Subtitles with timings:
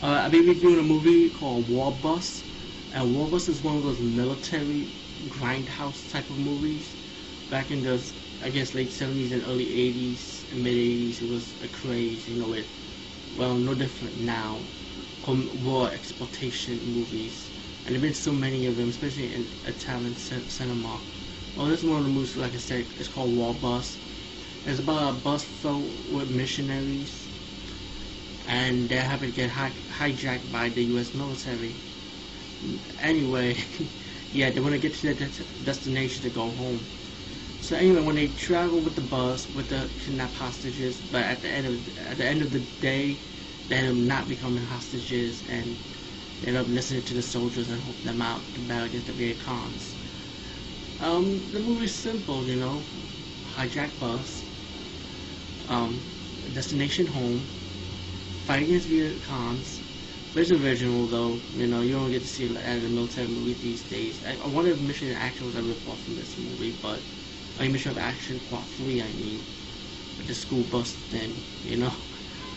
[0.00, 2.44] Uh, I've been reviewing a movie called War Bus,
[2.90, 4.90] and War Bus is one of those military
[5.28, 6.96] grindhouse type of movies.
[7.50, 8.02] Back in the,
[8.40, 12.36] I guess, late 70s and early 80s and mid 80s, it was a craze, you
[12.36, 12.70] know, it,
[13.34, 14.68] well, no different now,
[15.26, 17.50] war exploitation movies.
[17.84, 21.02] And there have been so many of them, especially in Italian cinema.
[21.54, 23.98] Well, this is one of the movies, like I said, it's called War Bus.
[24.64, 27.30] It's about a bus filled with missionaries,
[28.46, 31.14] and they happen to get hi hijacked by the U.S.
[31.14, 31.82] military.
[32.98, 33.56] Anyway,
[34.30, 35.30] yeah, they want to get to their
[35.62, 36.86] destination to go home.
[37.60, 41.48] So anyway, when they travel with the bus with the kidnapped hostages, but at the
[41.50, 43.22] end of at the end of the day,
[43.68, 45.78] they end up not becoming hostages, and
[46.40, 49.12] they end up listening to the soldiers and help them out to battle against the
[49.14, 49.96] Viet Congs.
[50.98, 52.86] Um, the movie's simple, you know,
[53.46, 54.50] hijack bus,
[55.68, 56.06] um,
[56.52, 57.50] destination home,
[58.46, 59.82] fight against Viet Congs.
[60.32, 63.26] But it's original though, you know, you don't get to see it as a military
[63.28, 64.22] movie these days.
[64.24, 67.02] I, I wonder if Missing in Action was ever fought from this movie, but
[67.58, 69.46] I mean Missing in Action Part 3, I mean,
[70.18, 71.94] the school bus thing, you know.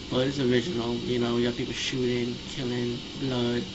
[0.10, 3.66] But it's original, you know, you got people shooting, killing, blood.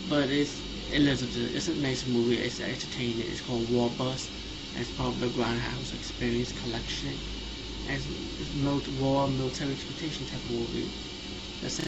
[0.00, 3.20] But it's it lives up to It's a nice movie, it's entertaining.
[3.26, 4.30] It's called War Bus.
[4.74, 7.22] It's part of the Grindhouse Experience collection.
[7.90, 8.06] It's,
[8.38, 8.54] it's
[8.88, 10.90] war military exploitation type movie.
[11.60, 11.78] That's